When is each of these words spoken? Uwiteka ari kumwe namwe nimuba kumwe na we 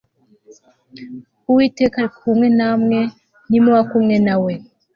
Uwiteka 1.49 1.95
ari 2.01 2.11
kumwe 2.17 2.47
namwe 2.57 2.99
nimuba 3.49 3.81
kumwe 3.91 4.15
na 4.25 4.35
we 4.43 4.53